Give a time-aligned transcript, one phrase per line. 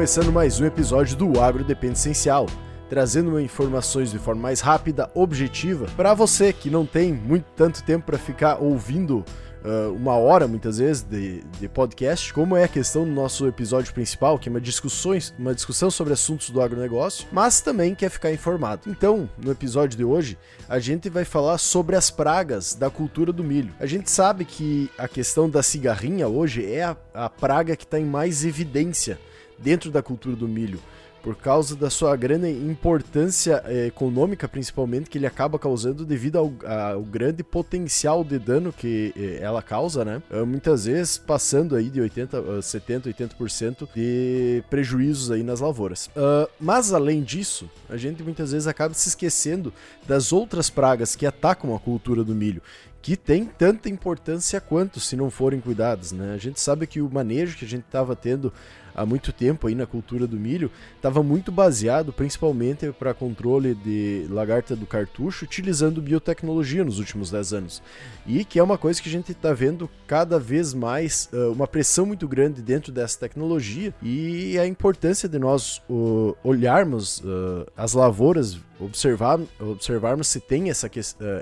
[0.00, 2.46] Começando mais um episódio do Agro Depende Essencial,
[2.88, 8.06] trazendo informações de forma mais rápida, objetiva, para você que não tem muito tanto tempo
[8.06, 9.22] para ficar ouvindo
[9.62, 13.92] uh, uma hora, muitas vezes, de, de podcast, como é a questão do nosso episódio
[13.92, 18.32] principal, que é uma, discussões, uma discussão sobre assuntos do agronegócio, mas também quer ficar
[18.32, 18.84] informado.
[18.86, 23.44] Então, no episódio de hoje, a gente vai falar sobre as pragas da cultura do
[23.44, 23.74] milho.
[23.78, 28.00] A gente sabe que a questão da cigarrinha hoje é a, a praga que está
[28.00, 29.18] em mais evidência
[29.62, 30.80] dentro da cultura do milho
[31.22, 36.52] por causa da sua grande importância eh, econômica, principalmente, que ele acaba causando devido ao,
[36.92, 40.22] ao grande potencial de dano que eh, ela causa, né?
[40.30, 46.06] Uh, muitas vezes passando aí de 80, uh, 70, 80% de prejuízos aí nas lavouras.
[46.08, 49.72] Uh, mas além disso, a gente muitas vezes acaba se esquecendo
[50.06, 52.62] das outras pragas que atacam a cultura do milho
[53.02, 56.34] que tem tanta importância quanto se não forem cuidados, né?
[56.34, 58.52] A gente sabe que o manejo que a gente estava tendo
[58.94, 64.26] há muito tempo aí na cultura do milho, estava muito baseado principalmente para controle de
[64.28, 67.82] lagarta do cartucho, utilizando biotecnologia nos últimos 10 anos.
[68.26, 71.66] E que é uma coisa que a gente está vendo cada vez mais uh, uma
[71.66, 77.92] pressão muito grande dentro dessa tecnologia e a importância de nós uh, olharmos uh, as
[77.92, 80.90] lavouras, observar, observarmos se tem essa,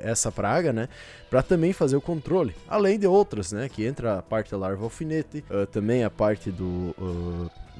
[0.02, 0.88] essa praga, né?
[1.30, 3.68] Para também fazer o controle, além de outras, né?
[3.68, 6.94] Que entra a parte da larva alfinete, também a parte do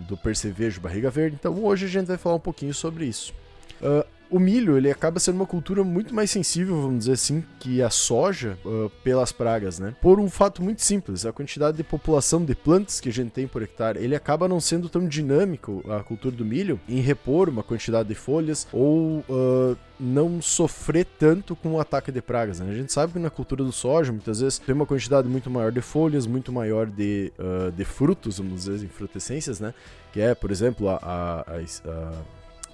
[0.07, 1.37] do percevejo barriga verde.
[1.39, 3.33] Então hoje a gente vai falar um pouquinho sobre isso.
[3.81, 7.83] Uh, o milho ele acaba sendo uma cultura muito mais sensível, vamos dizer assim, que
[7.83, 9.95] a soja uh, pelas pragas, né?
[10.01, 13.47] Por um fato muito simples, a quantidade de população de plantas que a gente tem
[13.47, 17.63] por hectare, ele acaba não sendo tão dinâmico a cultura do milho em repor uma
[17.63, 22.61] quantidade de folhas ou uh, não sofrer tanto com o ataque de pragas.
[22.61, 22.71] Né?
[22.71, 25.73] A gente sabe que na cultura do soja, muitas vezes, tem uma quantidade muito maior
[25.73, 29.75] de folhas, muito maior de, uh, de frutos, vamos dizer, em frutescências, né?
[30.13, 32.13] Que é, por exemplo, a, a, a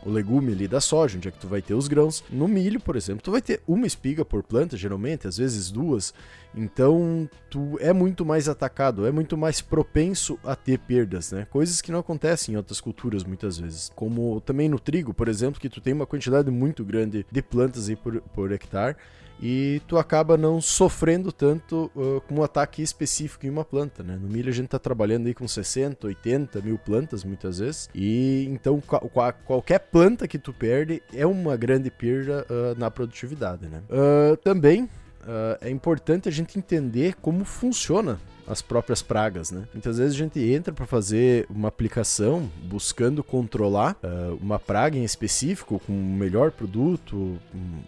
[0.05, 2.23] o legume ali da soja, onde é que tu vai ter os grãos.
[2.31, 6.13] No milho, por exemplo, tu vai ter uma espiga por planta, geralmente, às vezes duas.
[6.55, 11.47] Então, tu é muito mais atacado, é muito mais propenso a ter perdas, né?
[11.51, 13.91] Coisas que não acontecem em outras culturas muitas vezes.
[13.95, 17.89] Como também no trigo, por exemplo, que tu tem uma quantidade muito grande de plantas
[17.89, 18.97] aí por, por hectare
[19.41, 24.19] e tu acaba não sofrendo tanto uh, com um ataque específico em uma planta, né?
[24.21, 28.47] No milho a gente está trabalhando aí com 60, 80 mil plantas muitas vezes, e
[28.49, 28.83] então
[29.45, 33.83] qualquer planta que tu perde é uma grande perda uh, na produtividade, né?
[33.91, 34.89] Uh, também
[35.63, 39.65] é importante a gente entender como funciona as próprias pragas, né?
[39.73, 45.05] Muitas vezes a gente entra para fazer uma aplicação buscando controlar uh, uma praga em
[45.05, 47.39] específico com um melhor produto,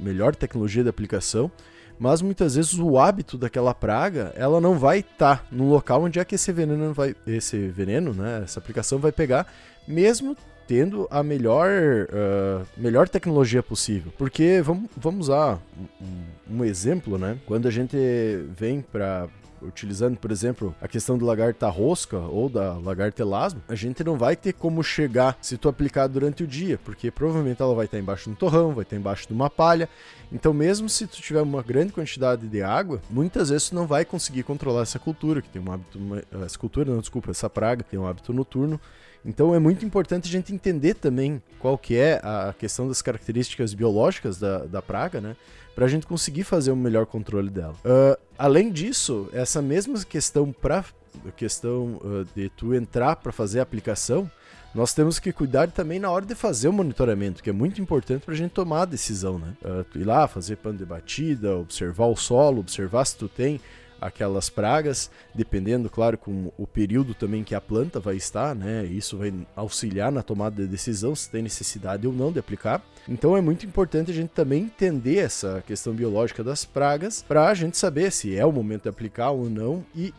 [0.00, 1.50] melhor tecnologia de aplicação,
[1.99, 6.19] mas muitas vezes o hábito daquela praga, ela não vai estar tá no local onde
[6.19, 9.47] é que esse veneno vai, esse veneno, né, essa aplicação vai pegar,
[9.88, 10.37] mesmo
[10.67, 14.12] tendo a melhor, uh, melhor tecnologia possível.
[14.19, 15.61] Porque vamos, vamos usar
[16.00, 17.38] um, um exemplo, né?
[17.47, 17.97] Quando a gente
[18.56, 19.28] vem para
[19.62, 24.17] utilizando, por exemplo, a questão do lagarta rosca ou da lagarta elasmo, a gente não
[24.17, 27.99] vai ter como chegar se tu aplicar durante o dia, porque provavelmente ela vai estar
[27.99, 29.89] embaixo do torrão, vai estar embaixo de uma palha.
[30.33, 34.05] Então, mesmo se tu tiver uma grande quantidade de água, muitas vezes tu não vai
[34.05, 35.99] conseguir controlar essa cultura, que tem um hábito.
[36.44, 38.81] Essa cultura, não, desculpa, essa praga, tem um hábito noturno.
[39.26, 43.75] Então é muito importante a gente entender também qual que é a questão das características
[43.75, 45.37] biológicas da, da praga, né?
[45.75, 47.75] Para a gente conseguir fazer um melhor controle dela.
[47.84, 50.84] Uh, além disso, essa mesma questão para
[51.37, 54.31] questão uh, de tu entrar para fazer a aplicação,
[54.75, 58.25] nós temos que cuidar também na hora de fazer o monitoramento, que é muito importante
[58.25, 59.54] para a gente tomar a decisão, né?
[59.64, 63.60] Uh, ir lá, fazer pano de batida, observar o solo, observar se tu tem
[64.00, 68.84] aquelas pragas, dependendo, claro, com o período também que a planta vai estar, né?
[68.84, 72.82] Isso vai auxiliar na tomada de decisão se tem necessidade ou não de aplicar.
[73.08, 77.54] Então é muito importante a gente também entender essa questão biológica das pragas para a
[77.54, 80.12] gente saber se é o momento de aplicar ou não e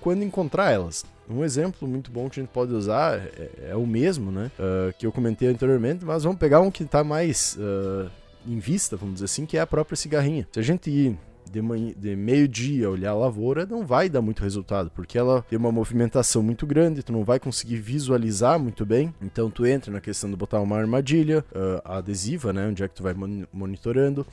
[0.00, 1.04] quando encontrar elas.
[1.28, 4.50] Um exemplo muito bom que a gente pode usar é, é o mesmo, né?
[4.58, 8.10] Uh, que eu comentei anteriormente, mas vamos pegar um que está mais uh,
[8.46, 10.46] em vista, vamos dizer assim, que é a própria cigarrinha.
[10.52, 11.16] Se a gente
[11.50, 15.72] de, de meio-dia olhar a lavoura, não vai dar muito resultado, porque ela tem uma
[15.72, 19.14] movimentação muito grande, tu não vai conseguir visualizar muito bem.
[19.20, 22.66] Então tu entra na questão de botar uma armadilha uh, adesiva, né?
[22.68, 23.14] Onde é que tu vai
[23.52, 24.26] monitorando.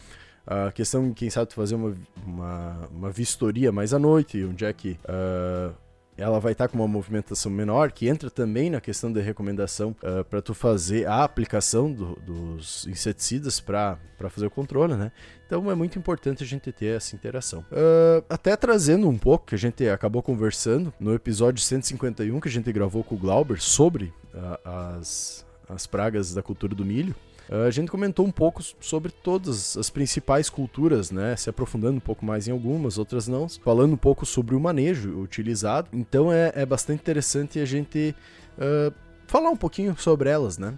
[0.45, 1.93] A questão, quem sabe, tu fazer uma,
[2.25, 5.73] uma, uma, vistoria mais à noite, onde é que uh,
[6.17, 9.95] ela vai estar tá com uma movimentação menor, que entra também na questão da recomendação
[10.01, 13.97] uh, para tu fazer a aplicação do, dos inseticidas para
[14.29, 15.11] fazer o controle, né?
[15.45, 17.59] Então é muito importante a gente ter essa interação.
[17.71, 22.51] Uh, até trazendo um pouco, que a gente acabou conversando no episódio 151 que a
[22.51, 24.69] gente gravou com o Glauber sobre uh,
[24.99, 27.15] as, as pragas da cultura do milho.
[27.49, 31.35] Uh, a gente comentou um pouco sobre todas as principais culturas, né?
[31.35, 33.47] Se aprofundando um pouco mais em algumas, outras não.
[33.49, 35.89] Falando um pouco sobre o manejo utilizado.
[35.93, 38.13] Então é, é bastante interessante a gente
[38.57, 38.93] uh,
[39.27, 40.73] falar um pouquinho sobre elas, né?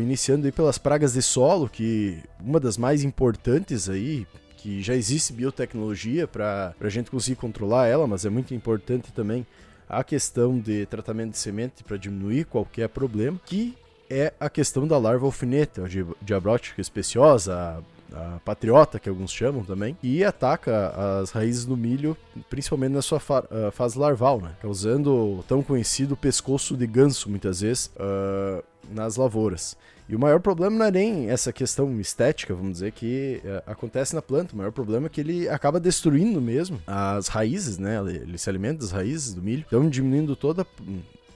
[0.00, 4.26] Iniciando aí pelas pragas de solo, que uma das mais importantes aí,
[4.56, 9.46] que já existe biotecnologia para a gente conseguir controlar ela, mas é muito importante também
[9.88, 13.76] a questão de tratamento de semente para diminuir qualquer problema, que
[14.12, 15.84] é a questão da larva alfinete, a
[16.20, 17.82] diabrótica especiosa,
[18.12, 22.16] a patriota, que alguns chamam também, e ataca as raízes do milho,
[22.50, 23.42] principalmente na sua fa
[23.72, 24.52] fase larval, né?
[24.60, 29.76] causando o tão conhecido pescoço de ganso, muitas vezes, uh, nas lavouras.
[30.08, 34.14] E o maior problema não é nem essa questão estética, vamos dizer, que uh, acontece
[34.14, 34.54] na planta.
[34.54, 37.98] O maior problema é que ele acaba destruindo mesmo as raízes, né?
[37.98, 40.66] Ele se alimenta das raízes do milho, então diminuindo toda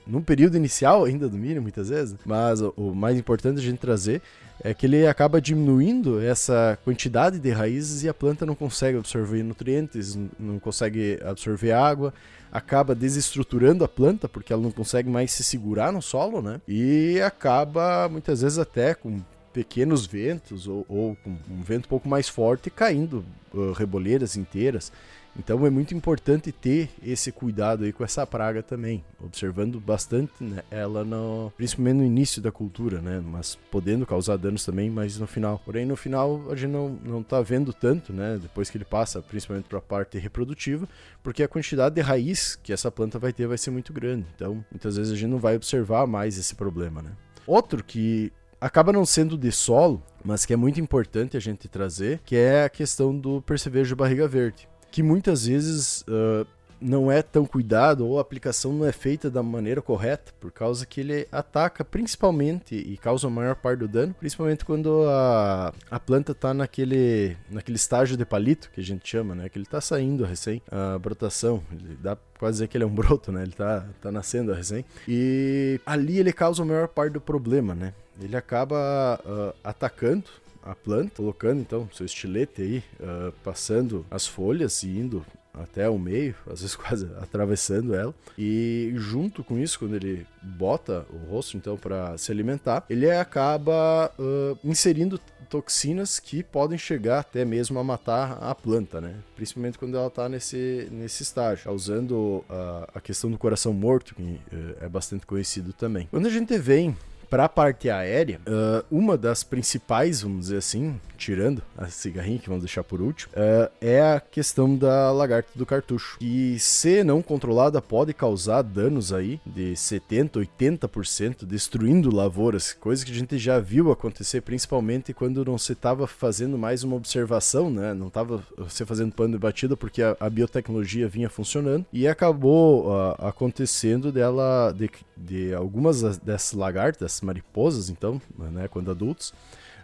[0.07, 2.17] num período inicial ainda do milho, muitas vezes.
[2.25, 4.23] Mas o, o mais importante a gente trazer
[4.63, 9.43] é que ele acaba diminuindo essa quantidade de raízes e a planta não consegue absorver
[9.43, 12.15] nutrientes, não consegue absorver água,
[12.51, 16.61] acaba desestruturando a planta porque ela não consegue mais se segurar no solo, né?
[16.67, 19.21] E acaba muitas vezes até com
[19.57, 23.25] pequenos ventos ou, ou um vento um pouco mais forte caindo
[23.55, 24.93] uh, reboleiras inteiras.
[25.35, 30.63] Então é muito importante ter esse cuidado aí com essa praga também, observando bastante né,
[30.71, 35.27] ela no, principalmente no início da cultura, né, mas podendo causar danos também, mas no
[35.27, 35.59] final.
[35.65, 39.23] Porém no final a gente não não tá vendo tanto, né, depois que ele passa,
[39.23, 40.87] principalmente para a parte reprodutiva,
[41.23, 44.27] porque a quantidade de raiz que essa planta vai ter vai ser muito grande.
[44.35, 47.13] Então, muitas vezes a gente não vai observar mais esse problema, né?
[47.47, 48.33] Outro que
[48.67, 52.65] acaba não sendo de solo, mas que é muito importante a gente trazer, que é
[52.65, 56.47] a questão do percevejo barriga verde que muitas vezes uh,
[56.81, 60.87] não é tão cuidado ou a aplicação não é feita da maneira correta, por causa
[60.87, 66.01] que ele ataca principalmente e causa a maior parte do dano, principalmente quando a, a
[66.01, 69.49] planta está naquele, naquele estágio de palito que a gente chama, né?
[69.49, 72.95] Que ele está saindo recém, a brotação, ele dá quase dizer que ele é um
[72.95, 73.43] broto, né?
[73.43, 74.85] Ele está tá nascendo recém.
[75.09, 77.95] E ali ele causa a maior parte do problema, né?
[78.21, 80.25] Ele acaba uh, atacando
[80.63, 85.25] a planta, colocando então seu estilete aí, uh, passando as folhas e indo
[85.57, 88.15] até o meio, às vezes quase atravessando ela.
[88.39, 94.13] E junto com isso, quando ele bota o rosto então para se alimentar, ele acaba
[94.19, 95.19] uh, inserindo
[95.49, 99.15] toxinas que podem chegar até mesmo a matar a planta, né?
[99.37, 104.23] Principalmente quando ela está nesse, nesse estágio, causando uh, a questão do coração morto, que
[104.23, 104.41] uh,
[104.81, 106.09] é bastante conhecido também.
[106.11, 106.97] Quando a gente vem
[107.29, 112.49] para a parte aérea, uh, uma das principais, vamos dizer assim, tirando a cigarrinha que
[112.49, 116.19] vamos deixar por último, uh, é a questão da lagarta do cartucho.
[116.19, 123.13] Que, se não controlada, pode causar danos aí de 70%, 80%, destruindo lavouras, coisa que
[123.13, 127.95] a gente já viu acontecer, principalmente quando não se estava fazendo mais uma observação, né?
[127.95, 132.89] Não estava se fazendo pano de batida porque a, a biotecnologia vinha funcionando e acabou
[132.89, 139.33] uh, acontecendo dela, de, de algumas dessas lagartas, mariposas, então, né, quando adultos,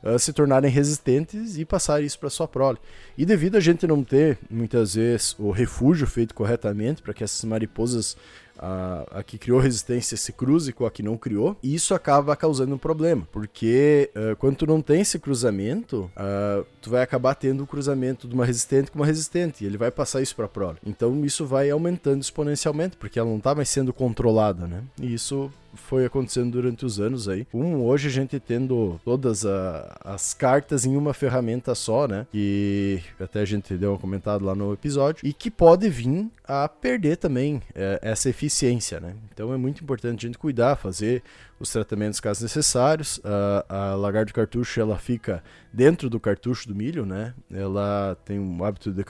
[0.03, 2.79] uh, se tornarem resistentes e passar isso para sua prole.
[3.17, 7.45] E devido a gente não ter, muitas vezes, o refúgio feito corretamente para que essas
[7.45, 8.17] mariposas
[8.62, 12.37] a, a que criou resistência se cruze com a que não criou, e isso acaba
[12.37, 17.35] causando um problema, porque uh, quando tu não tem esse cruzamento, uh, tu vai acabar
[17.35, 20.49] tendo o cruzamento de uma resistente com uma resistente, e ele vai passar isso para
[20.49, 20.78] prole.
[20.87, 24.83] Então isso vai aumentando exponencialmente, porque ela não está mais sendo controlada, né?
[25.00, 27.47] E isso foi acontecendo durante os anos aí.
[27.52, 32.26] Um, hoje a gente tendo todas a, as cartas em uma ferramenta só, né?
[32.33, 35.26] E até a gente deu um comentado lá no episódio.
[35.26, 38.52] E que pode vir a perder também é, essa eficiência,
[39.01, 39.15] né?
[39.33, 41.23] Então é muito importante a gente cuidar, fazer
[41.59, 43.21] os tratamentos caso necessários.
[43.25, 45.43] A, a lagarto cartucho ela fica
[45.73, 47.35] dentro do cartucho do milho, né?
[47.51, 49.05] Ela tem um hábito de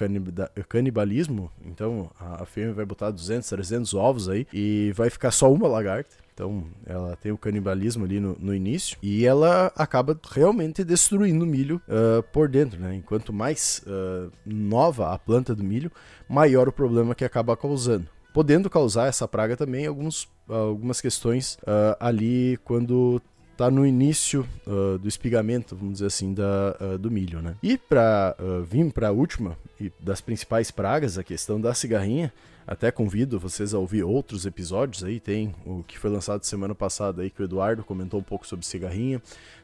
[0.64, 5.52] canibalismo, então a, a fêmea vai botar 200, 300 ovos aí e vai ficar só
[5.52, 6.22] uma lagarta.
[6.34, 11.46] Então, ela tem o canibalismo ali no, no início e ela acaba realmente destruindo o
[11.46, 12.94] milho uh, por dentro, né?
[12.94, 15.92] Enquanto mais uh, nova a planta do milho,
[16.28, 18.08] maior o problema que acaba causando.
[18.32, 23.20] Podendo causar essa praga também alguns, algumas questões uh, ali quando
[23.56, 27.54] tá no início uh, do espigamento, vamos dizer assim, da, uh, do milho, né?
[27.62, 32.32] E para uh, vir para a última e das principais pragas, a questão da cigarrinha,
[32.66, 37.22] até convido vocês a ouvir outros episódios aí, tem o que foi lançado semana passada
[37.22, 39.20] aí que o Eduardo comentou um pouco sobre cigarrinha,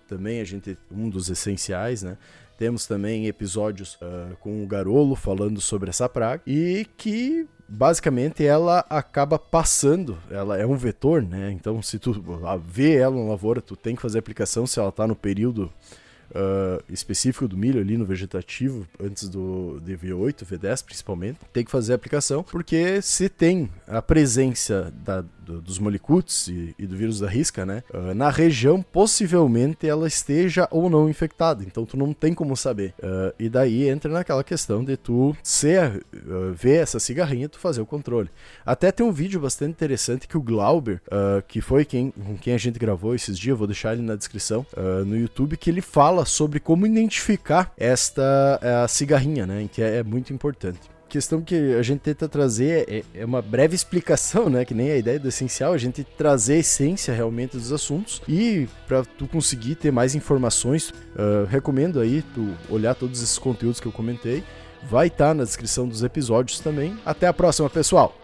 [0.06, 2.16] também a gente um dos essenciais, né?
[2.56, 8.84] Temos também episódios uh, com o Garolo falando sobre essa praga e que basicamente ela
[8.88, 11.52] acaba passando, ela é um vetor, né?
[11.52, 12.24] Então se tu
[12.64, 15.70] vê ela na lavoura, tu tem que fazer a aplicação se ela está no período
[16.30, 21.92] uh, específico do milho ali no vegetativo, antes do DV8, V10 principalmente, tem que fazer
[21.92, 27.18] a aplicação, porque se tem a presença da, do, dos molicutes e, e, do vírus
[27.20, 32.12] da risca, né, uh, na região, possivelmente ela esteja ou não infectada, então tu não
[32.12, 32.94] tem como saber.
[32.98, 36.04] Uh, e daí entra naquela questão de tu ser,
[36.54, 38.28] ver essa cigarrinha, tu fazer o controle.
[38.64, 41.00] Até tem um vídeo bastante interessante que o Glauber,
[41.46, 44.66] que foi quem, com quem a gente gravou esses dias, vou deixar ele na descrição,
[45.06, 49.68] no YouTube, que ele fala sobre como identificar esta cigarrinha, né?
[49.72, 53.74] Que é, é muito importante questão que a gente tenta trazer é, é, uma breve
[53.74, 54.64] explicação, né?
[54.64, 58.68] Que nem a ideia do essencial, a gente trazer a essência realmente dos assuntos e
[58.86, 63.86] para tu conseguir ter mais informações, uh, recomendo aí tu olhar todos esses conteúdos que
[63.86, 64.44] eu comentei.
[64.88, 66.96] Vai estar tá na descrição dos episódios também.
[67.04, 68.14] Até a próxima, pessoal!